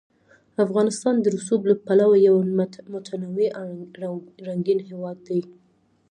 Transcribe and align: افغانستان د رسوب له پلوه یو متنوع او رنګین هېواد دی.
افغانستان 0.65 1.15
د 1.19 1.25
رسوب 1.35 1.61
له 1.69 1.75
پلوه 1.85 2.15
یو 2.27 2.35
متنوع 2.93 3.49
او 3.61 3.67
رنګین 4.47 4.79
هېواد 4.89 5.17
دی. 5.27 5.41